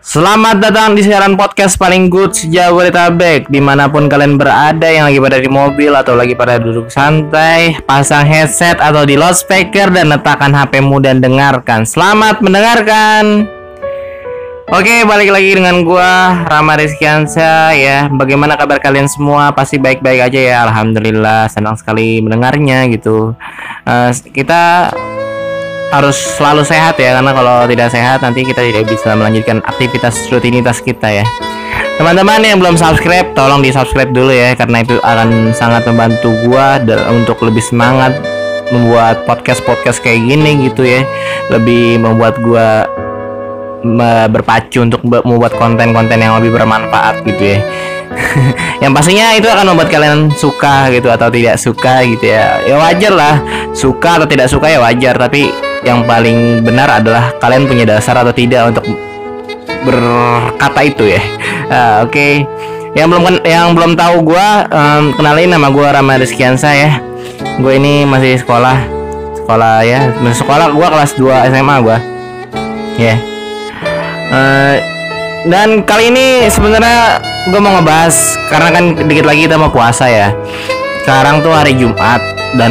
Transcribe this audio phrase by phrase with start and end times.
[0.00, 5.20] Selamat datang di siaran podcast paling good Jabodetabek Di mana pun kalian berada yang lagi
[5.20, 10.56] pada di mobil atau lagi pada duduk santai Pasang headset atau di loudspeaker dan letakkan
[10.56, 11.84] HPmu dan dengarkan.
[11.84, 13.44] Selamat mendengarkan!
[14.72, 18.08] Oke balik lagi dengan gua Rama Rizkiansa ya.
[18.08, 19.52] Bagaimana kabar kalian semua?
[19.52, 21.52] Pasti baik-baik aja ya Alhamdulillah.
[21.52, 23.36] Senang sekali mendengarnya gitu.
[23.84, 24.94] Uh, Kita
[25.90, 30.78] harus selalu sehat ya karena kalau tidak sehat nanti kita tidak bisa melanjutkan aktivitas rutinitas
[30.78, 31.26] kita ya.
[31.98, 36.80] Teman-teman yang belum subscribe tolong di subscribe dulu ya karena itu akan sangat membantu gua
[37.10, 38.16] untuk lebih semangat
[38.70, 41.02] membuat podcast podcast kayak gini gitu ya.
[41.50, 42.86] Lebih membuat gua
[44.30, 47.58] berpacu untuk membuat konten-konten yang lebih bermanfaat gitu ya.
[48.82, 52.60] Yang pastinya itu akan membuat kalian suka gitu atau tidak suka gitu ya.
[52.66, 53.34] Ya wajar lah
[53.72, 58.32] suka atau tidak suka ya wajar tapi yang paling benar adalah kalian punya dasar atau
[58.34, 58.84] tidak untuk
[59.84, 61.22] berkata itu ya.
[61.70, 62.12] Uh, Oke.
[62.12, 62.34] Okay.
[62.90, 66.98] Yang belum yang belum tahu gue um, kenalin nama gue Rama Rizkiansa ya.
[67.62, 69.00] Gue ini masih sekolah
[69.50, 71.98] sekolah ya masih sekolah gue kelas 2 SMA gue
[73.02, 73.18] ya yeah.
[74.30, 74.74] uh,
[75.50, 77.18] dan kali ini sebenarnya
[77.50, 80.30] gue mau ngebahas karena kan dikit lagi kita mau puasa ya
[81.02, 82.22] sekarang tuh hari Jumat
[82.54, 82.70] dan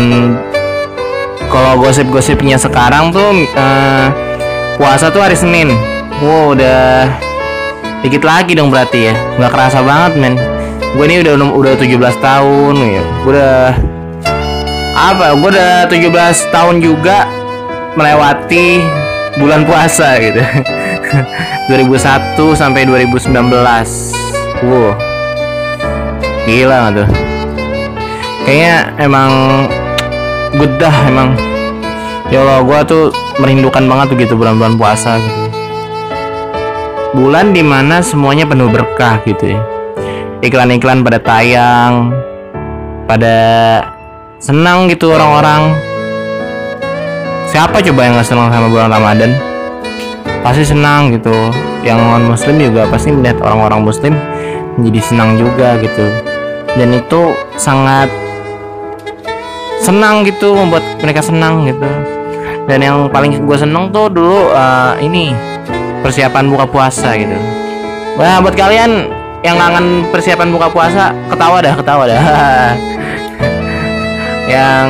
[1.50, 4.08] kalau gosip-gosipnya sekarang tuh uh,
[4.78, 5.74] puasa tuh hari Senin.
[6.22, 7.10] Wow, udah
[8.06, 9.16] dikit lagi dong berarti ya.
[9.42, 10.36] Nggak kerasa banget, men.
[10.96, 13.04] Gue ini udah udah 17 tahun ya.
[13.26, 13.62] Gue udah
[14.96, 15.26] apa?
[15.38, 17.26] Gue udah 17 tahun juga
[17.98, 18.82] melewati
[19.42, 20.42] bulan puasa gitu.
[21.70, 23.30] 2001 sampai 2019.
[24.66, 24.94] Wow.
[26.50, 27.10] Gila tuh?
[28.46, 29.32] Kayaknya emang
[30.56, 31.36] good dah emang.
[32.30, 33.04] Ya Allah gue tuh
[33.42, 35.44] merindukan banget tuh gitu bulan-bulan puasa gitu.
[37.18, 39.62] Bulan di mana semuanya penuh berkah gitu ya.
[40.46, 42.14] Iklan-iklan pada tayang
[43.10, 43.38] pada
[44.38, 45.74] senang gitu orang-orang.
[47.50, 49.34] Siapa coba yang gak senang sama bulan Ramadan?
[50.46, 51.34] Pasti senang gitu.
[51.82, 54.14] Yang non muslim juga pasti melihat orang-orang muslim
[54.78, 56.06] menjadi senang juga gitu.
[56.78, 58.14] Dan itu sangat
[59.90, 61.90] senang gitu membuat mereka senang gitu.
[62.70, 65.34] Dan yang paling gue seneng tuh dulu uh, ini
[66.06, 67.34] persiapan buka puasa gitu.
[68.22, 69.10] Wah buat kalian
[69.42, 72.22] yang kangen persiapan buka puasa ketawa dah ketawa dah.
[74.50, 74.90] Yang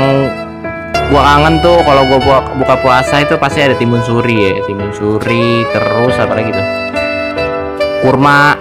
[1.12, 4.54] gua kangen tuh kalau gua buka, buka puasa itu pasti ada timun suri ya.
[4.64, 6.68] Timun suri terus apa lagi tuh?
[8.08, 8.56] Kurma.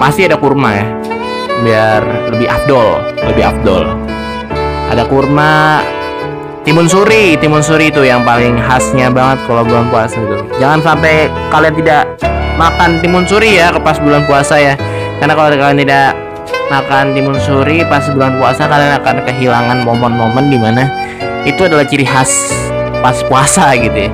[0.00, 0.86] Pasti ada kurma ya
[1.60, 2.02] biar
[2.32, 2.88] lebih afdol
[3.20, 3.84] lebih afdol
[4.90, 5.80] ada kurma.
[6.66, 7.38] Timun suri.
[7.38, 10.36] Timun suri itu yang paling khasnya banget kalau bulan puasa itu.
[10.58, 12.02] Jangan sampai kalian tidak
[12.58, 14.74] makan timun suri ya ke pas bulan puasa ya.
[15.22, 16.12] Karena kalau kalian tidak
[16.68, 20.84] makan timun suri pas bulan puasa kalian akan kehilangan momen-momen di mana
[21.48, 22.52] itu adalah ciri khas
[23.00, 24.12] pas puasa gitu ya.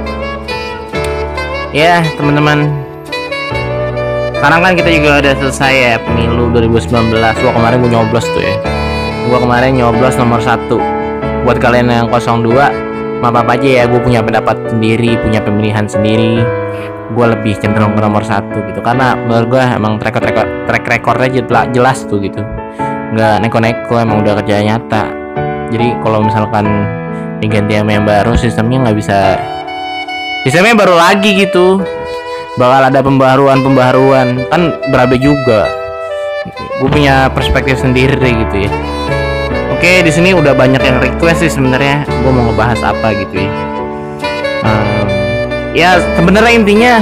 [1.75, 2.71] Ya teman-teman.
[4.37, 8.76] Sekarang kan kita juga udah selesai ya pemilu 2019 wah kemarin gue nyoblos tuh ya
[9.27, 10.79] gue kemarin nyoblos nomor satu.
[11.43, 12.47] Buat kalian yang 02
[13.17, 16.39] maaf apa aja ya gue punya pendapat sendiri punya pemilihan sendiri.
[17.15, 18.79] Gue lebih cenderung ke nomor satu gitu.
[18.83, 21.43] Karena menurut gue emang track record track recordnya
[21.75, 22.39] jelas, tuh gitu.
[23.15, 25.05] Nggak neko-neko emang udah kerja nyata.
[25.75, 26.67] Jadi kalau misalkan
[27.43, 29.19] diganti sama yang baru sistemnya nggak bisa
[30.47, 31.83] sistemnya baru lagi gitu.
[32.57, 35.67] Bakal ada pembaruan-pembaruan kan berabe juga.
[36.79, 38.73] Gue punya perspektif sendiri gitu ya
[39.77, 42.09] Oke, di sini udah banyak yang request sih sebenarnya.
[42.09, 43.53] Gue mau ngebahas apa gitu ya.
[44.65, 45.07] Um,
[45.77, 46.93] ya sebenarnya intinya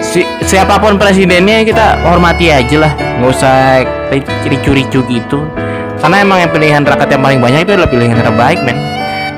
[0.00, 3.84] si, siapa pun presidennya kita hormati aja lah, nggak usah
[4.48, 5.44] ricu-ricu gitu.
[6.00, 8.80] Karena emang yang pilihan rakyat yang paling banyak itu adalah pilihan terbaik, men.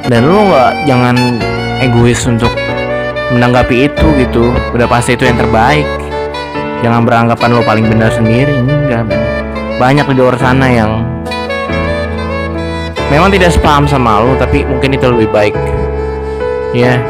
[0.07, 1.17] Dan lu nggak jangan
[1.83, 2.55] egois untuk
[3.35, 4.55] menanggapi itu gitu.
[4.71, 5.83] Udah pasti itu yang terbaik.
[6.87, 9.19] Jangan beranggapan lo paling benar sendiri, enggak, men.
[9.83, 11.10] Banyak di luar sana yang
[13.11, 15.55] memang tidak sepaham sama lo tapi mungkin itu lebih baik.
[16.71, 17.03] Ya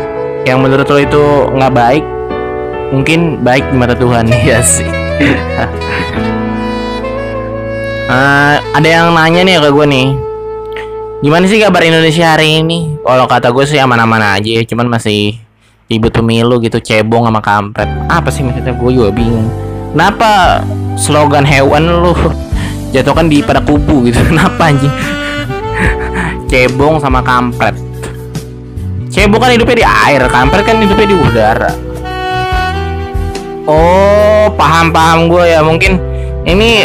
[0.49, 2.05] yang menurut lo itu nggak baik
[2.91, 4.27] mungkin baik di mata Tuhan?
[4.49, 4.89] Ya sih.
[8.09, 10.09] Uh, ada yang nanya nih ke gue nih.
[11.21, 12.97] Gimana sih kabar Indonesia hari ini?
[13.05, 15.37] Kalau kata gue sih aman-aman aja cuman masih
[15.93, 17.87] ribut pemilu gitu cebong sama kampret.
[18.09, 18.73] Apa sih maksudnya?
[18.73, 19.53] Gue juga bingung.
[19.93, 20.65] Kenapa
[20.97, 22.17] slogan hewan lu
[22.97, 24.17] jatuhkan di pada kubu gitu?
[24.25, 25.20] Kenapa anjing
[26.51, 27.79] cebong sama kampret.
[29.07, 31.71] Cebong kan hidupnya di air kampret kan hidupnya di udara.
[33.71, 35.63] Oh paham paham gue ya.
[35.63, 35.95] Mungkin
[36.43, 36.85] ini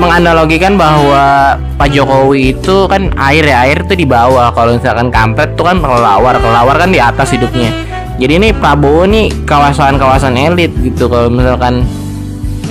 [0.00, 4.48] menganalogikan bahwa Pak Jokowi itu kan air ya air itu di bawah.
[4.56, 7.68] Kalau misalkan kampret tuh kan kelelawar kelelawar kan di atas hidupnya.
[8.16, 11.12] Jadi ini Prabowo nih kawasan-kawasan elit gitu.
[11.12, 11.84] Kalau misalkan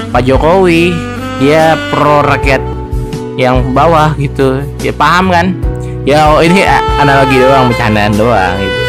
[0.10, 0.90] Pak Jokowi
[1.38, 2.62] dia pro rakyat
[3.38, 4.62] yang bawah gitu.
[4.82, 5.58] Ya paham kan
[6.02, 6.66] ya ini
[6.98, 8.80] analogi doang bercandaan doang gitu.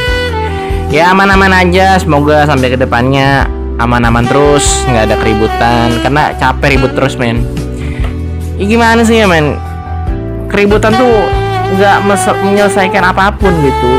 [0.92, 3.48] Ya aman-aman aja semoga sampai ke depannya
[3.80, 5.88] aman-aman terus nggak ada keributan.
[6.04, 7.44] Karena capek ribut terus men.
[8.60, 9.56] Ya gimana sih ya men?
[10.52, 11.24] Keributan tuh
[11.80, 12.04] nggak
[12.44, 13.92] menyelesaikan apa pun gitu.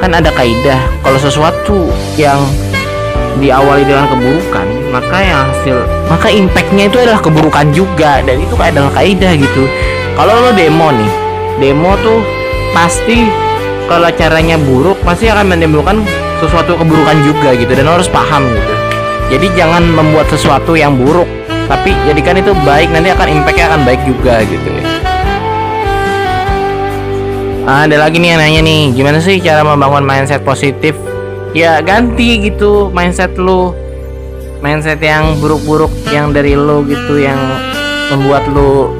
[0.00, 2.40] Kan ada kaidah kalau sesuatu yang
[3.38, 5.78] diawali dengan keburukan maka yang hasil
[6.10, 9.68] maka impactnya itu adalah keburukan juga dan itu adalah kaidah gitu.
[10.16, 11.27] Kalau lo demo nih
[11.58, 12.22] demo tuh
[12.70, 13.26] pasti
[13.90, 16.06] kalau caranya buruk pasti akan menimbulkan
[16.38, 18.74] sesuatu keburukan juga gitu dan harus paham gitu.
[19.28, 21.26] Jadi jangan membuat sesuatu yang buruk
[21.68, 24.68] tapi jadikan itu baik nanti akan impactnya akan baik juga gitu.
[24.72, 24.86] Ya
[27.68, 30.96] ada lagi nih yang nanya nih gimana sih cara membangun mindset positif?
[31.52, 33.76] Ya ganti gitu mindset lu.
[34.64, 37.38] Mindset yang buruk-buruk yang dari lu gitu yang
[38.08, 38.90] membuat lu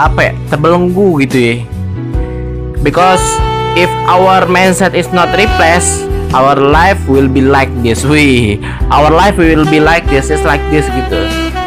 [0.00, 1.54] apa ya terbelenggu gitu ya
[2.82, 3.22] because
[3.78, 8.04] if our mindset is not replaced our life will be like this.
[8.04, 8.58] We
[8.88, 11.20] our life will be like this is like this gitu.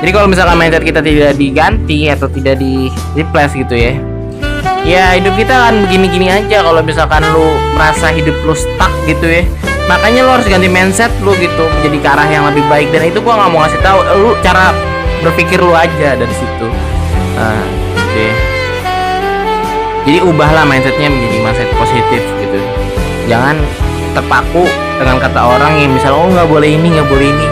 [0.03, 3.93] Jadi kalau misalkan mindset kita tidak diganti atau tidak di replace gitu ya
[4.85, 9.43] ya hidup kita kan begini-gini aja kalau misalkan lu merasa hidup lu stuck gitu ya.
[9.85, 12.93] Makanya lu harus ganti mindset lu gitu menjadi ke arah yang lebih baik.
[12.93, 14.73] Dan itu gua nggak mau ngasih tahu lu cara
[15.25, 16.67] berpikir lu aja dari situ.
[17.35, 17.65] Nah,
[17.97, 18.54] oke okay.
[20.05, 22.59] Jadi ubahlah mindsetnya menjadi mindset positif gitu.
[23.25, 23.57] Jangan
[24.13, 24.69] terpaku
[25.01, 27.47] dengan kata orang yang misalnya oh nggak boleh ini nggak boleh ini.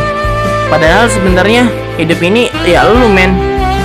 [0.69, 1.65] Padahal sebenarnya
[1.97, 3.33] hidup ini ya lu men.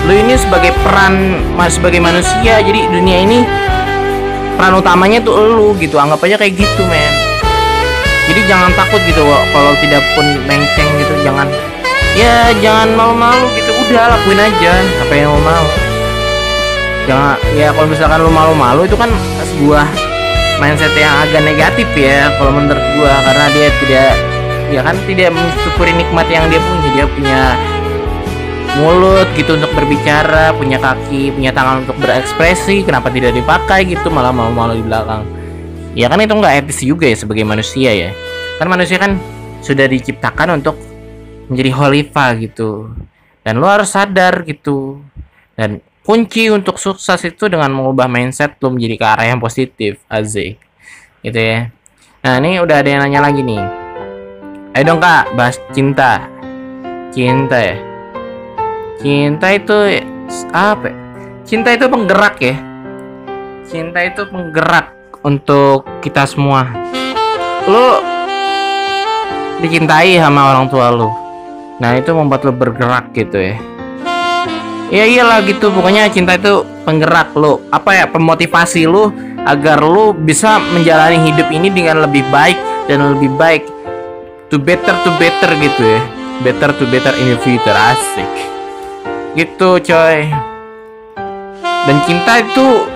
[0.05, 1.41] Lu ini sebagai peran
[1.73, 3.41] sebagai manusia jadi dunia ini
[4.61, 5.97] peran utamanya tuh lu gitu.
[5.97, 7.13] Anggap aja kayak gitu men.
[8.29, 11.15] Jadi jangan takut gitu kalau tidak pun menceng gitu.
[11.25, 11.49] Jangan
[12.21, 13.73] ya jangan malu-malu gitu.
[13.89, 14.77] Udah lakuin aja
[15.09, 15.88] apa yang mau mau
[17.09, 19.09] jangan ya kalau misalkan lu malu-malu itu kan
[19.41, 19.89] sebuah
[20.61, 23.15] mindset yang agak negatif ya kalau menurut gua.
[23.25, 24.13] Karena dia tidak
[24.69, 26.89] ya kan tidak mensyukuri nikmat yang dia punya.
[26.93, 27.43] Dia punya
[28.79, 34.31] mulut gitu untuk berbicara punya kaki punya tangan untuk berekspresi kenapa tidak dipakai gitu malah
[34.31, 35.25] malu-malu di belakang.
[35.97, 38.11] Ya kan itu nggak etis juga ya sebagai manusia ya.
[38.61, 39.19] Kan manusia kan
[39.65, 40.79] sudah diciptakan untuk
[41.49, 42.93] menjadi khalifah gitu.
[43.43, 45.01] Dan lo harus sadar gitu.
[45.59, 50.57] Dan kunci untuk sukses itu dengan mengubah mindset lo menjadi ke arah yang positif azik.
[51.21, 51.69] Gitu ya.
[52.25, 53.61] Nah ini udah ada yang nanya lagi nih.
[54.73, 56.25] Ayo dong kak bahas cinta.
[57.13, 57.77] Cinta ya?
[59.05, 59.77] Cinta itu
[60.57, 60.97] apa ya?
[61.45, 62.57] cinta itu penggerak ya.
[63.69, 66.73] Cinta itu penggerak untuk kita semua.
[67.69, 68.01] Lo
[69.59, 71.11] dicintai sama orang tua lo
[71.83, 73.59] nah itu membuat lo bergerak gitu ya
[74.89, 79.13] ya iyalah gitu pokoknya cinta itu penggerak lo apa ya pemotivasi lo
[79.49, 82.59] agar lo bisa menjalani hidup ini dengan lebih baik
[82.89, 83.65] dan lebih baik.
[84.49, 86.01] To better to better gitu ya.
[86.41, 88.33] Better to better in the future asik.
[89.37, 90.19] Gitu coy.
[91.85, 92.89] Dan cinta itu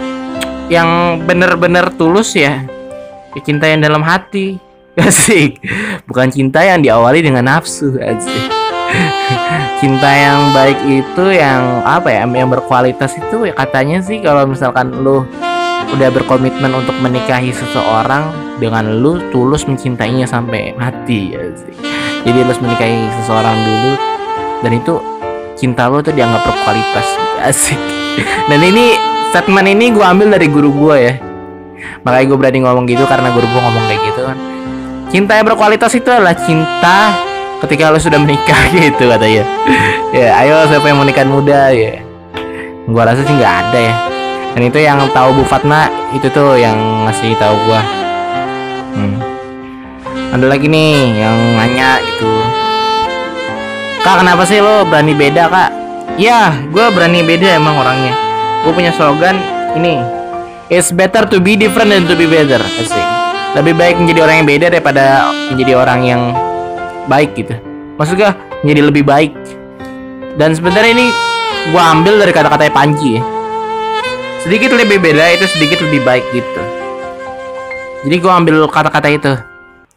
[0.68, 2.64] yang bener-bener tulus ya,
[3.44, 4.60] cinta yang dalam hati.
[5.00, 5.56] Asik.
[6.04, 8.61] Bukan cinta yang diawali dengan nafsu asik
[9.82, 14.94] cinta yang baik itu yang apa ya yang berkualitas itu ya katanya sih kalau misalkan
[15.02, 15.26] lu
[15.92, 18.30] udah berkomitmen untuk menikahi seseorang
[18.62, 21.74] dengan lu tulus mencintainya sampai mati ya sih.
[22.22, 23.92] Jadi lu harus menikahi seseorang dulu
[24.62, 24.94] dan itu
[25.58, 27.06] cinta lu tuh dianggap berkualitas.
[27.42, 27.80] Asik.
[28.46, 28.94] Dan ini
[29.34, 31.14] statement ini gue ambil dari guru gue ya.
[32.06, 34.38] Makanya gue berani ngomong gitu karena guru gue ngomong kayak gitu kan.
[35.12, 37.12] Cinta yang berkualitas itu adalah cinta
[37.66, 39.44] ketika lo sudah menikah gitu katanya.
[40.12, 42.02] Ya ayo siapa yang menikah muda ya.
[42.90, 43.94] Gua rasa sih nggak ada ya.
[44.52, 46.76] Dan itu yang tahu Bu Fatma itu tuh yang
[47.08, 47.82] ngasih tahu gua.
[48.92, 49.16] Hmm.
[50.36, 52.32] ada lagi nih yang nanya itu
[54.04, 55.70] kak kenapa sih lo berani beda kak?
[56.20, 58.12] Ya gue berani beda emang orangnya.
[58.60, 59.40] Gue punya slogan
[59.72, 59.96] ini
[60.68, 62.60] it's better to be different than to be better.
[62.60, 63.00] Asik.
[63.56, 65.04] Lebih baik menjadi orang yang beda daripada
[65.52, 66.22] menjadi orang yang
[67.06, 67.54] baik gitu.
[67.98, 69.32] Maksudnya menjadi lebih baik.
[70.38, 71.06] Dan sebenarnya ini
[71.70, 73.22] gue ambil dari kata-kata Panji ya.
[74.42, 76.62] Sedikit lebih beda itu sedikit lebih baik gitu.
[78.02, 79.32] Jadi gue ambil kata-kata itu.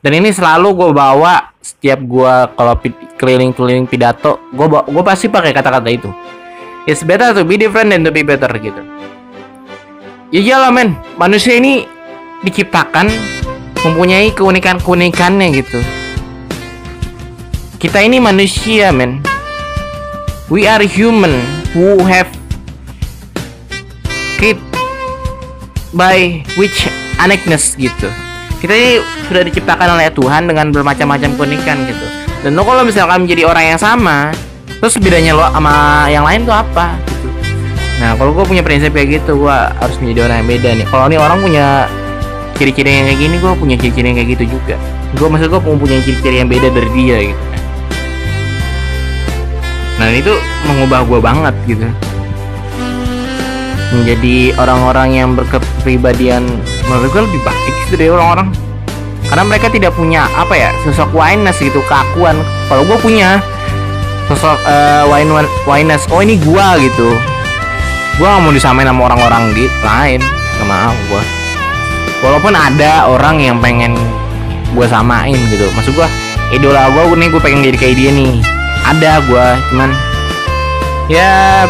[0.06, 2.78] Dan ini selalu gue bawa setiap gue kalau
[3.18, 6.10] keliling-keliling pidato gue gue pasti pakai kata-kata itu.
[6.86, 8.78] It's better to be different than to be better gitu.
[10.30, 10.94] Ya iyalah men.
[11.18, 11.90] Manusia ini
[12.46, 13.10] diciptakan
[13.82, 16.05] mempunyai keunikan-keunikannya gitu
[17.86, 19.22] kita ini manusia men.
[20.50, 21.38] We are human
[21.70, 22.26] who have
[24.42, 24.58] kid
[25.94, 26.90] by which
[27.22, 28.10] uniqueness gitu.
[28.58, 32.06] Kita ini sudah diciptakan oleh Tuhan dengan bermacam-macam keunikan gitu.
[32.42, 34.34] Dan lo kalau misalkan menjadi orang yang sama
[34.82, 37.30] terus bedanya lo sama yang lain tuh apa gitu.
[38.02, 40.86] Nah kalau gue punya prinsip kayak gitu gue harus menjadi orang yang beda nih.
[40.90, 41.86] Kalau nih orang punya
[42.58, 44.76] ciri-ciri yang kayak gini gue punya ciri-ciri yang kayak gitu juga.
[45.22, 47.56] Gue maksud gue punya ciri-ciri yang beda dari dia gitu
[49.96, 50.34] nah itu
[50.68, 51.88] mengubah gue banget gitu.
[53.96, 56.44] Menjadi orang-orang yang berkepribadian
[56.92, 58.52] menurut gue lebih baik gitu dari orang-orang.
[59.26, 62.36] Karena mereka tidak punya apa ya sosok wineness gitu keakuan.
[62.68, 63.42] Kalau gue punya
[64.26, 65.06] sosok uh,
[66.10, 67.14] oh ini gua gitu.
[68.18, 70.20] Gua nggak mau disamain sama orang-orang gitu lain
[70.58, 71.24] nggak mau gua.
[72.26, 73.94] Walaupun ada orang yang pengen
[74.74, 75.70] gua samain gitu.
[75.78, 76.10] Maksud gua
[76.50, 78.42] idola gua nih gua pengen jadi kayak dia nih
[78.86, 79.90] ada gua cuman
[81.10, 81.66] ya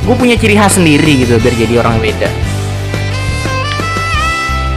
[0.00, 2.28] gue punya ciri khas sendiri gitu biar jadi orang beda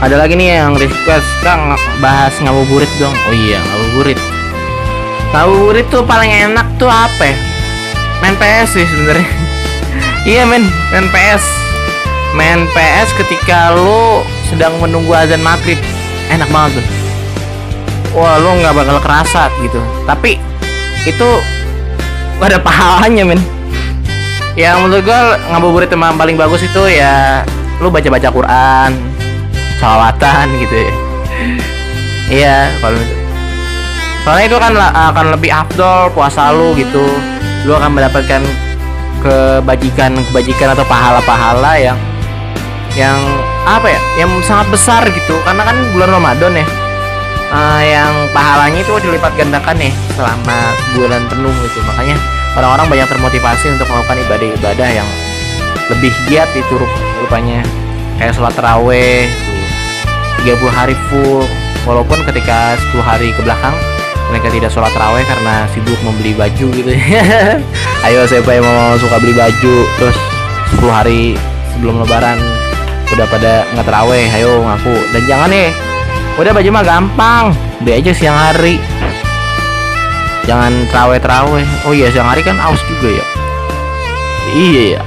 [0.03, 4.20] ada lagi nih yang request kang bahas ngabuburit dong oh iya ngabuburit
[5.34, 7.38] Ngabuburit tuh paling enak tuh apa ya?
[8.22, 9.25] Main PS sih sebenarnya.
[10.30, 11.42] iya men, main PS.
[12.38, 15.82] Main PS ketika lo sedang menunggu azan maghrib.
[16.30, 16.86] Enak banget tuh.
[18.13, 19.82] Wah lo nggak bakal kerasa gitu.
[20.06, 20.38] Tapi
[21.03, 21.29] itu
[22.39, 23.41] ada pahalanya men.
[24.53, 27.41] Yang menurut gue ngabuburit yang paling bagus itu ya
[27.81, 28.91] lu baca-baca Quran,
[29.81, 30.93] salawatan gitu ya.
[32.31, 33.01] Iya, kalau
[34.24, 37.03] soalnya itu kan akan lebih afdol puasa lu gitu
[37.67, 38.39] lu akan mendapatkan
[39.19, 42.00] kebajikan kebajikan atau pahala-pahala yang
[42.95, 43.19] yang
[43.67, 46.65] apa ya yang sangat besar gitu karena kan bulan Ramadan ya
[47.53, 51.79] uh, yang pahalanya itu dilipat gandakan nih selama bulan penuh gitu.
[51.86, 52.17] Makanya
[52.57, 55.10] orang-orang banyak termotivasi untuk melakukan ibadah-ibadah yang
[55.93, 56.75] lebih giat itu
[57.22, 57.62] rupanya.
[58.17, 59.29] Kayak sholat terawih
[60.43, 61.45] 30 hari full.
[61.83, 63.75] Walaupun ketika 10 hari ke belakang
[64.31, 66.89] mereka tidak sholat raweh karena sibuk membeli baju gitu.
[68.07, 70.17] Ayo siapa yang mau suka beli baju terus
[70.79, 71.36] 10 hari
[71.75, 72.39] sebelum lebaran
[73.13, 74.95] udah pada nggak teraweh ayo ngaku.
[75.13, 75.69] Dan jangan nih
[76.39, 77.45] udah baju mah gampang.
[77.83, 78.79] Beli aja siang hari.
[80.43, 83.25] Jangan teraweh oh iya siang hari kan aus juga ya?
[84.53, 85.01] Iya ya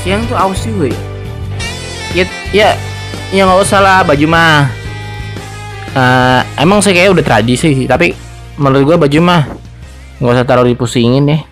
[0.00, 1.00] siang tuh aus juga ya?
[2.10, 2.68] Ya ya
[3.30, 4.66] ya nggak usah lah baju mah.
[5.90, 8.14] Uh, emang sih kayak udah tradisi sih tapi
[8.54, 9.42] menurut gue baju mah
[10.18, 11.42] nggak usah taruh dipusingin deh.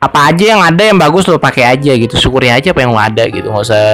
[0.00, 2.16] Apa aja yang ada yang bagus lo pakai aja gitu.
[2.16, 3.52] Syukuri aja apa yang lo ada gitu.
[3.52, 3.84] Nggak usah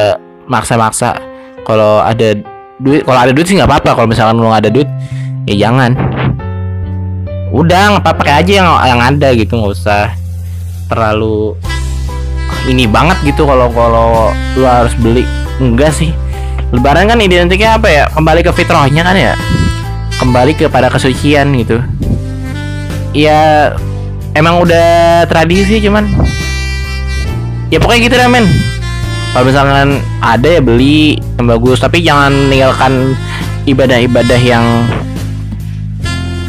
[0.46, 1.18] maksa-maksa.
[1.66, 2.38] Kalau ada
[2.80, 3.02] duit.
[3.04, 3.90] Kalau ada duit sih nggak apa-apa.
[3.96, 4.88] Kalau misalkan lo nggak ada duit
[5.46, 5.92] ya jangan.
[7.54, 9.56] Udah apa pakai aja yang yang ada gitu.
[9.56, 10.12] Nggak usah
[10.86, 11.56] terlalu
[12.66, 15.24] ini banget gitu kalau kalau lo harus beli.
[15.62, 16.12] Enggak sih.
[16.74, 18.04] Lebaran kan identiknya apa ya?
[18.10, 19.34] Kembali ke fitrahnya kan ya?
[20.18, 21.80] Kembali kepada kesucian gitu.
[23.16, 23.72] Ya
[24.36, 26.04] emang udah tradisi cuman.
[27.72, 28.46] Ya pokoknya gitu deh men
[29.36, 31.76] kalau misalkan ada ya beli yang bagus.
[31.84, 33.12] Tapi jangan meninggalkan
[33.68, 34.64] ibadah-ibadah yang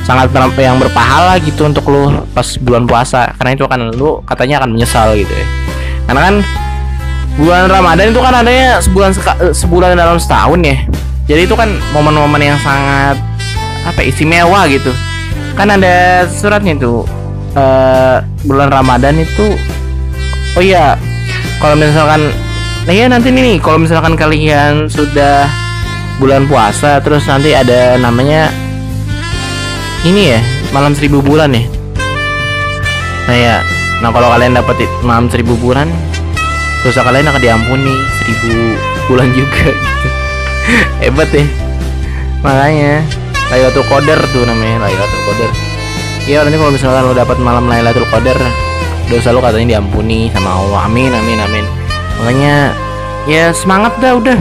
[0.07, 3.35] sangat yang berpahala gitu untuk lo pas bulan puasa.
[3.35, 5.43] Karena itu akan lo katanya akan menyesal gitu ya.
[6.07, 6.35] Karena kan
[7.35, 9.11] bulan Ramadan itu kan adanya sebulan
[9.51, 10.79] sebulan dalam setahun ya.
[11.27, 13.19] Jadi itu kan momen-momen yang sangat
[13.83, 14.95] apa istimewa gitu.
[15.59, 17.03] Kan ada suratnya tuh
[17.51, 19.59] uh, bulan Ramadan itu
[20.55, 20.95] oh iya
[21.59, 22.31] kalau misalkan
[22.87, 25.43] nah ya nanti nih kalau misalkan kalian sudah
[26.23, 28.47] bulan puasa terus nanti ada namanya
[30.07, 30.39] ini ya
[30.71, 31.67] malam seribu bulan ya.
[33.27, 33.55] Nah ya
[33.99, 35.91] nah kalau kalian dapat malam seribu bulan
[36.85, 38.79] dosa kalian akan diampuni seribu
[39.11, 40.09] bulan juga gitu.
[41.03, 41.45] Hebat ya.
[42.39, 43.03] Makanya
[43.51, 45.51] Lailatul Qadar tuh namanya Lailatul Qadar.
[46.23, 48.39] Iya nanti kalau misalkan lo dapat malam Lailatul Qadar
[49.11, 50.87] dosa lo katanya diampuni sama Allah.
[50.87, 51.86] Amin amin amin
[52.21, 52.73] makanya
[53.29, 54.39] ya semangat dah udah.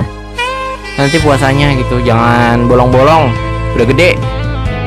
[0.97, 3.29] Nanti puasanya gitu jangan bolong-bolong.
[3.77, 4.17] Udah gede.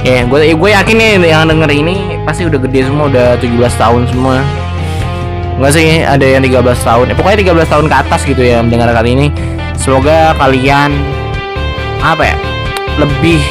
[0.01, 4.01] Ya gue gue yakin nih yang denger ini pasti udah gede semua udah 17 tahun
[4.09, 4.41] semua.
[5.59, 7.05] Enggak sih ada yang 13 tahun.
[7.11, 9.27] Ya, pokoknya 13 tahun ke atas gitu ya mendengar kali ini.
[9.75, 10.95] Semoga kalian
[11.99, 12.37] apa ya
[12.95, 13.43] lebih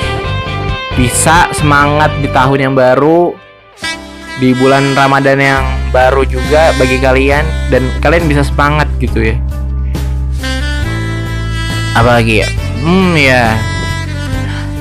[0.97, 3.37] bisa semangat di tahun yang baru
[4.41, 9.37] di bulan Ramadan yang baru juga bagi kalian dan kalian bisa semangat gitu ya.
[11.97, 12.49] Apalagi ya?
[12.85, 13.57] Hmm ya.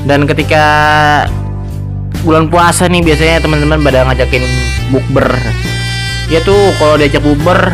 [0.07, 0.65] Dan ketika
[2.23, 4.43] bulan puasa nih biasanya teman-teman pada ngajakin
[4.93, 5.27] bukber.
[6.27, 7.73] Ya tuh kalau diajak bukber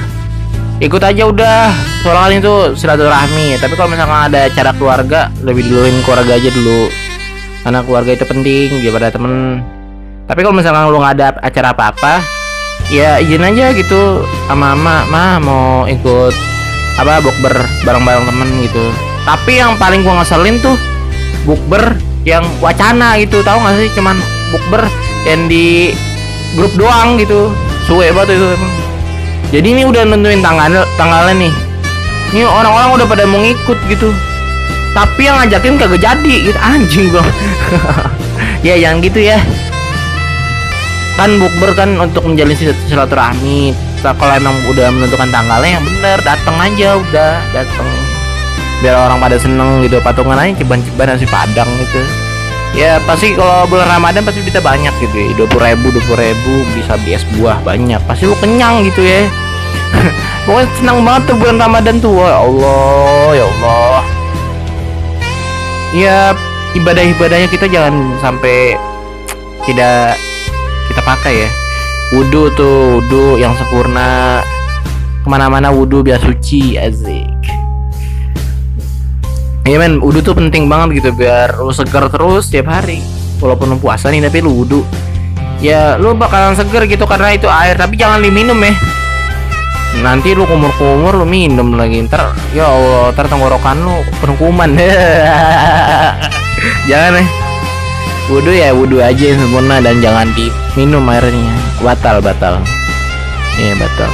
[0.80, 1.74] ikut aja udah.
[2.06, 3.60] Soalnya itu silaturahmi.
[3.60, 6.90] Tapi kalau misalkan ada acara keluarga lebih duluin keluarga aja dulu.
[7.64, 9.64] Karena keluarga itu penting daripada temen.
[10.24, 12.43] Tapi kalau misalkan lu nggak ada acara apa-apa
[12.92, 16.34] ya izin aja gitu sama mama mah mau ikut
[17.00, 17.56] apa bukber
[17.88, 18.86] bareng-bareng temen gitu.
[19.24, 20.76] Tapi yang paling gua ngeselin tuh
[21.48, 21.96] bukber
[22.28, 23.90] yang wacana gitu tahu nggak sih?
[23.96, 24.18] Cuman
[24.52, 24.84] bukber
[25.28, 25.96] yang di
[26.60, 27.50] grup doang gitu.
[27.88, 28.74] Suwe banget itu emang.
[29.54, 31.54] Jadi ini udah nentuin tanggal tanggalnya nih.
[32.34, 34.10] Ini orang-orang udah pada mau ngikut gitu.
[34.94, 36.60] Tapi yang ngajakin kagak jadi gitu.
[36.72, 37.24] Anjing bro
[38.68, 39.44] ya yang gitu ya
[41.14, 42.58] kan bukber kan untuk menjalin
[42.90, 43.74] silaturahmi.
[44.04, 47.88] Kalau emang udah menentukan tanggalnya yang bener datang aja udah datang
[48.84, 52.04] biar orang pada seneng gitu patungan aja ceban-ceban nasi padang gitu.
[52.76, 55.28] Ya pasti kalau bulan ramadan pasti kita banyak gitu ya.
[55.40, 58.02] Dua puluh ribu dua puluh ribu bisa beli es buah banyak.
[58.04, 59.24] Pasti lu kenyang gitu ya.
[60.44, 62.12] Pokoknya senang banget tuh bulan ramadan tuh.
[62.18, 64.00] Ya Allah ya Allah.
[65.94, 66.18] Ya
[66.76, 68.76] ibadah-ibadahnya kita jangan sampai
[69.70, 70.20] tidak
[70.92, 71.50] kita pakai ya
[72.14, 74.42] wudhu tuh wudhu yang sempurna
[75.24, 77.32] ke mana-mana wudhu biar suci azik
[79.64, 83.00] Iya men, wudhu tuh penting banget gitu biar lu segar terus tiap hari.
[83.40, 84.84] Walaupun lu puasa nih tapi lu wudhu.
[85.64, 88.76] Ya lu bakalan seger gitu karena itu air tapi jangan diminum ya.
[90.04, 94.76] Nanti lu kumur-kumur lu minum lagi ntar ya Allah ntar tenggorokan lu penuh kuman.
[96.92, 97.24] jangan ya.
[98.28, 100.28] Wudhu ya wudhu aja yang sempurna dan jangan
[100.74, 101.54] diminum airnya.
[101.86, 102.58] Batal batal.
[103.62, 104.10] Iya batal.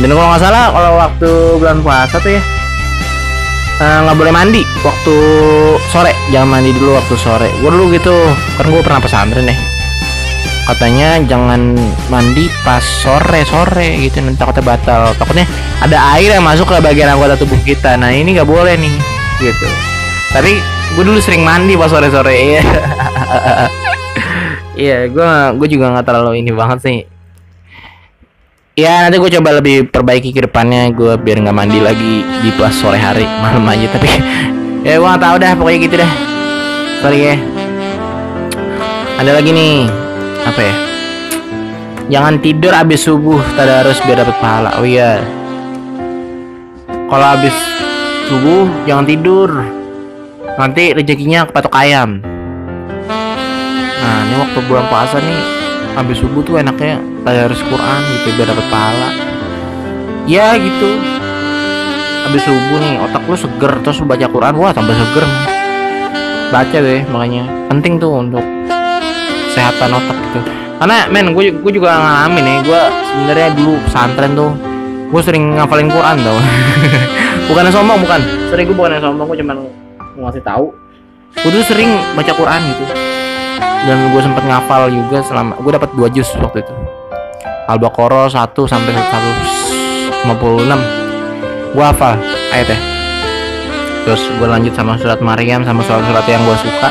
[0.00, 1.30] Dan kalau nggak salah kalau waktu
[1.60, 2.42] bulan puasa tuh ya
[3.80, 5.16] nggak uh, boleh mandi waktu
[5.92, 6.12] sore.
[6.32, 7.48] Jangan mandi dulu waktu sore.
[7.60, 8.12] Gue dulu gitu.
[8.56, 9.58] Kan gue pernah pesantren nih
[10.70, 11.74] katanya jangan
[12.14, 14.24] mandi pas sore sore gitu.
[14.24, 15.12] Nanti takutnya batal.
[15.20, 15.44] Takutnya
[15.84, 18.00] ada air yang masuk ke bagian anggota tubuh kita.
[18.00, 18.94] Nah ini nggak boleh nih
[19.42, 19.68] gitu.
[20.32, 22.62] Tapi gue dulu sering mandi pas sore sore iya
[24.80, 26.98] iya gue gue juga nggak terlalu ini banget sih.
[28.80, 32.72] Ya nanti gue coba lebih perbaiki ke depannya gue biar nggak mandi lagi di pas
[32.72, 34.08] sore hari malam aja tapi
[34.88, 36.12] ya gue nggak tahu dah pokoknya gitu dah.
[37.04, 37.36] Sorry ya.
[39.20, 39.84] Ada lagi nih
[40.48, 40.74] apa ya?
[42.10, 44.80] Jangan tidur abis subuh harus biar dapat pahala.
[44.80, 45.20] Oh iya.
[46.88, 47.56] Kalau abis
[48.32, 49.50] subuh jangan tidur.
[50.56, 52.29] Nanti rezekinya kepatok ayam
[54.00, 55.60] nah ini waktu bulan puasa nih
[55.94, 59.10] habis subuh tuh enaknya harus Quran gitu biar dapat pahala.
[60.28, 60.90] Ya gitu.
[62.28, 65.24] Habis subuh nih otak lu seger terus lu baca Quran wah tambah seger.
[66.50, 67.44] Baca deh makanya.
[67.70, 68.44] Penting tuh untuk
[69.50, 70.40] kesehatan otak gitu.
[70.80, 72.80] Karena men gue gue juga ngalamin nih gue
[73.12, 74.50] sebenarnya dulu pesantren tuh
[75.10, 76.38] gue sering ngafalin Quran tau.
[77.50, 78.20] Bukan sombong bukan.
[78.46, 79.58] Sering gue bukan sombong gue cuma
[80.22, 80.70] ngasih tahu.
[81.34, 82.84] Gue tuh sering baca Quran gitu
[83.60, 86.72] dan gue sempet ngafal juga selama gue dapat dua juz waktu itu.
[87.70, 90.30] Al-Baqarah 1 sampai 156
[91.70, 92.18] gue hafal
[92.50, 92.90] ayatnya
[94.02, 96.88] terus gue lanjut sama surat Maryam sama surat-surat yang gue suka.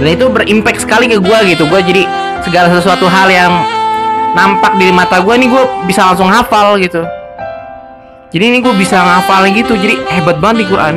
[0.00, 1.70] Dan itu berimpact sekali ke gue gitu.
[1.70, 2.08] Gue jadi
[2.42, 3.52] segala sesuatu hal yang
[4.34, 7.02] nampak di mata gue nih gue bisa langsung hafal gitu.
[8.34, 9.78] Jadi ini gue bisa ngafal gitu.
[9.78, 10.94] Jadi hebat banget di Quran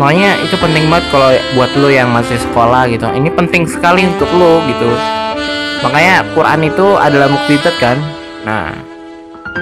[0.00, 3.04] makanya itu penting banget kalau buat lo yang masih sekolah gitu.
[3.12, 4.88] Ini penting sekali untuk lo gitu.
[5.84, 8.00] Makanya Quran itu adalah mukjizat kan?
[8.48, 8.72] Nah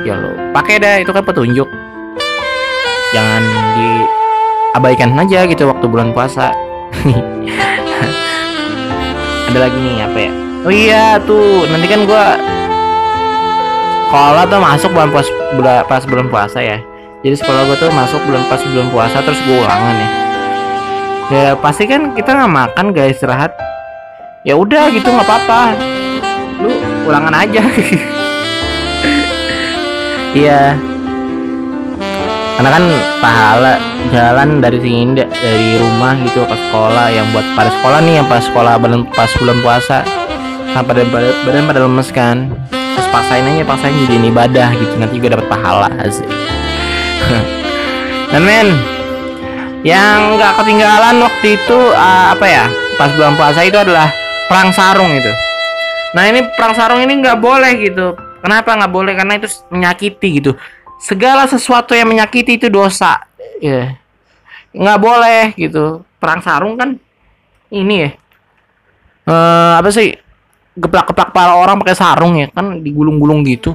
[0.06, 1.66] ya lo pakai dah itu kan petunjuk.
[3.10, 3.42] Jangan
[3.74, 6.54] diabaikan aja gitu waktu bulan puasa.
[9.50, 10.32] Ada lagi nih apa ya?
[10.62, 12.38] Oh iya tuh nanti kan gua
[14.06, 15.26] sekolah tuh masuk bulan puas
[15.90, 16.78] pas bulan puasa ya.
[17.26, 20.17] Jadi sekolah gue tuh masuk bulan pas bulan puasa terus gue ulangan ya
[21.28, 23.52] ya pasti kan kita nggak makan guys istirahat.
[24.46, 25.76] Ya udah gitu nggak apa-apa.
[26.62, 26.70] Lu
[27.08, 27.62] ulangan aja.
[30.28, 30.76] Iya.
[32.60, 32.84] Karena kan
[33.18, 33.80] pahala
[34.12, 38.44] jalan dari sini dari rumah gitu ke sekolah yang buat pada sekolah nih yang pas
[38.44, 40.04] sekolah bulan pas bulan puasa.
[40.76, 42.52] Nah pada badan, badan pada lemes kan.
[42.98, 46.26] Terus paksain aja paksain jadi ibadah gitu nanti juga dapat pahala sih
[48.34, 48.97] dan men
[49.88, 52.64] yang nggak ketinggalan waktu itu uh, apa ya
[53.00, 54.12] pas bulan puasa itu adalah
[54.44, 55.32] perang sarung itu.
[56.12, 58.12] Nah ini perang sarung ini nggak boleh gitu.
[58.44, 59.12] Kenapa nggak boleh?
[59.16, 60.52] Karena itu menyakiti gitu.
[61.00, 63.24] Segala sesuatu yang menyakiti itu dosa.
[63.64, 63.96] Ya
[64.76, 66.04] nggak boleh gitu.
[66.20, 67.00] Perang sarung kan
[67.72, 68.10] ini ya.
[69.24, 70.12] Eh apa sih?
[70.78, 73.72] Geplak-geplak pala orang pakai sarung ya kan digulung-gulung gitu.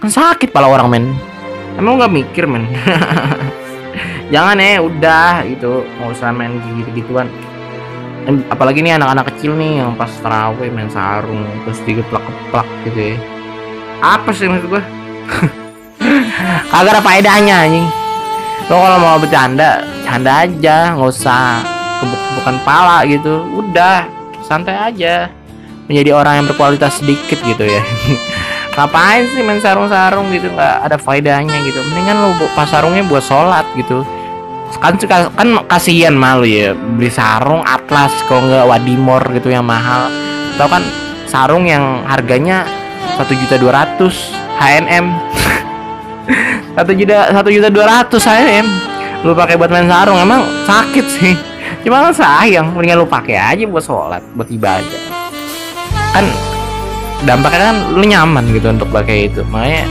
[0.00, 1.04] Kan sakit pala orang men.
[1.76, 2.64] Emang nggak mikir men
[4.32, 5.86] jangan ya udah gitu.
[5.98, 7.28] Nggak usah main gitu gituan
[8.50, 13.16] apalagi nih anak-anak kecil nih yang pas terawih main sarung terus digeplak-geplak gitu ya.
[14.02, 14.82] Apa sih maksud gue
[16.70, 17.86] kagak ada faedahnya anjing.
[18.66, 20.98] Lo kalau mau bercanda canda aja.
[20.98, 21.62] Nggak usah
[22.02, 23.46] kebuk-kebukan pala gitu.
[23.62, 24.10] Udah
[24.42, 25.30] santai aja.
[25.86, 27.82] Menjadi orang yang berkualitas sedikit gitu ya.
[28.74, 30.50] Ngapain sih main sarung-sarung gitu?
[30.50, 31.78] Nggak ada faedahnya gitu.
[31.94, 34.02] Mendingan lo pas sarungnya buat sholat gitu
[34.76, 34.94] kan
[35.34, 40.10] kan kasihan malu ya beli sarung atlas kalau nggak wadimor gitu yang mahal.
[40.58, 40.82] Tau kan
[41.30, 42.66] sarung yang harganya
[43.16, 45.06] satu juta dua ratus HNM
[46.76, 48.66] satu juta satu juta dua ratus HNM
[49.24, 51.34] lu pakai buat main sarung emang sakit sih.
[51.82, 55.02] Cuma kan sayang mendingan lu pakai aja buat sholat buat ibadah.
[56.12, 56.24] Kan
[57.24, 59.40] dampaknya kan lu nyaman gitu untuk pakai itu.
[59.48, 59.86] Makanya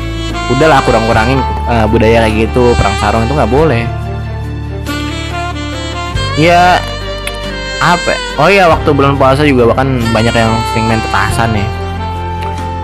[0.54, 4.05] udahlah kurang-kurangin uh, budaya kayak gitu perang sarung itu nggak boleh
[6.36, 6.80] ya
[7.80, 8.14] apa?
[8.40, 11.68] Oh ya waktu bulan puasa juga bahkan banyak yang sering main petasan ya.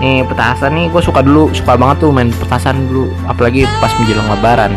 [0.02, 4.28] Nih petasan nih gue suka dulu suka banget tuh main petasan dulu apalagi pas menjelang
[4.28, 4.72] lebaran.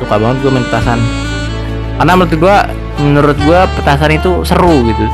[0.00, 1.00] Suka banget gue main petasan.
[1.96, 2.56] Karena menurut gue
[3.00, 5.06] menurut gue petasan itu seru gitu.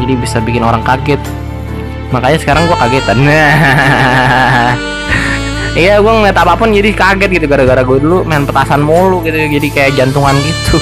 [0.00, 1.20] Jadi bisa bikin orang kaget.
[2.12, 3.18] Makanya sekarang gue kagetan.
[5.76, 7.52] Iya gue ngeliat apa pun jadi kaget gitu.
[7.52, 9.36] Gara-gara gue dulu main petasan mulu gitu.
[9.36, 10.80] Jadi kayak jantungan gitu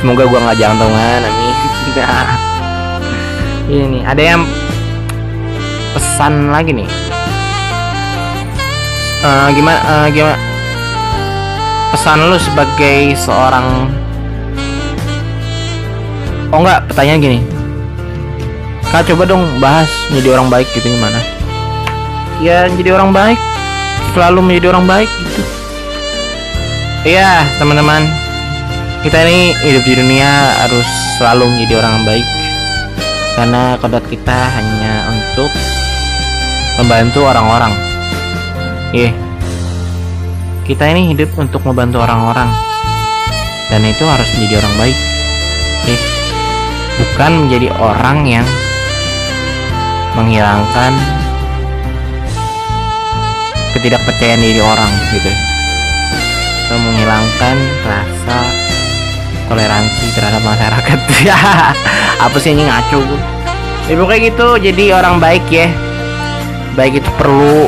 [0.00, 1.54] semoga gua nggak jantungan amin.
[3.68, 4.42] Ini ada yang
[5.92, 6.88] pesan lagi nih.
[9.20, 10.38] Uh, gimana uh, gimana?
[11.92, 13.92] Pesan lu sebagai seorang
[16.48, 17.40] oh enggak pertanyaan gini.
[18.88, 21.20] Kak coba dong bahas menjadi orang baik gitu gimana?
[22.40, 23.40] Ya jadi orang baik.
[24.16, 25.42] Selalu menjadi orang baik gitu.
[27.04, 28.27] Iya teman-teman
[28.98, 30.30] kita ini hidup di dunia
[30.66, 32.26] harus selalu menjadi orang yang baik.
[33.38, 35.50] Karena kodrat kita hanya untuk
[36.82, 37.72] membantu orang-orang.
[38.90, 39.10] Iya.
[39.10, 39.14] Yeah.
[40.66, 42.50] kita ini hidup untuk membantu orang-orang.
[43.70, 44.98] Dan itu harus menjadi orang baik.
[45.86, 46.02] Yeah.
[46.98, 48.46] bukan menjadi orang yang
[50.18, 50.92] menghilangkan
[53.78, 55.30] ketidakpercayaan diri orang gitu.
[56.66, 57.56] Atau menghilangkan
[57.86, 58.38] rasa
[59.48, 60.98] toleransi terhadap masyarakat.
[61.24, 61.34] Ya
[62.24, 63.20] apa sih ini ngaco gue
[63.88, 65.66] ya pokoknya gitu jadi orang baik ya.
[66.76, 67.66] Baik itu perlu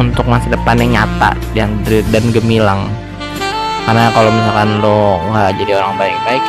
[0.00, 2.90] untuk masa depan yang nyata dan dan gemilang.
[3.86, 6.44] Karena kalau misalkan lo nggak jadi orang baik-baik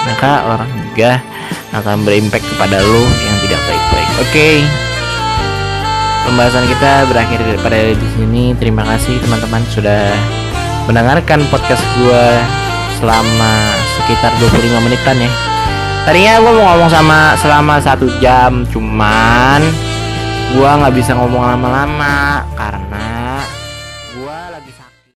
[0.00, 1.20] maka orang juga
[1.76, 4.08] akan berimpact kepada lo yang tidak baik-baik.
[4.20, 4.30] Oke.
[4.30, 4.56] Okay.
[6.20, 8.54] pembahasan kita berakhir pada di sini.
[8.54, 10.14] Terima kasih teman-teman sudah
[10.86, 12.24] mendengarkan podcast gue
[13.00, 13.79] selama
[14.10, 15.30] sekitar 25 menitan ya.
[16.02, 19.62] Tadinya gue mau ngomong sama selama satu jam cuman
[20.50, 23.19] gue nggak bisa ngomong lama-lama karena